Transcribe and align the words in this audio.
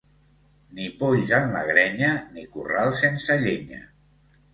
Ni 0.77 0.85
polls 1.01 1.33
en 1.39 1.45
la 1.55 1.61
grenya, 1.67 2.09
ni 2.37 2.45
corral 2.55 2.95
sense 3.03 3.37
llenya. 3.45 3.83